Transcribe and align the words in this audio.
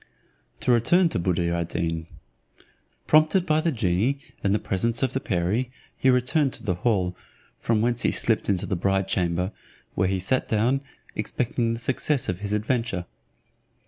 To 0.61 0.71
return 0.71 1.09
to 1.09 1.19
Buddir 1.19 1.53
ad 1.53 1.67
Deen. 1.67 2.07
Prompted 3.05 3.45
by 3.45 3.61
the 3.61 3.71
genie 3.71 4.17
and 4.43 4.51
the 4.51 4.57
presence 4.57 5.03
of 5.03 5.13
the 5.13 5.19
perie, 5.19 5.69
he 5.95 6.09
returned 6.09 6.53
to 6.53 6.63
the 6.63 6.73
hall, 6.73 7.15
from 7.59 7.81
whence 7.83 8.01
he 8.01 8.09
slips 8.09 8.49
into 8.49 8.65
the 8.65 8.75
bride 8.75 9.07
chamber, 9.07 9.51
where 9.93 10.07
he 10.07 10.17
sat 10.19 10.47
down, 10.47 10.81
expecting 11.15 11.75
the 11.75 11.79
success 11.79 12.27
of 12.29 12.39
his 12.39 12.51
adventure. 12.51 13.05